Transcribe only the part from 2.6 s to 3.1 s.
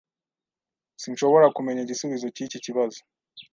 kibazo.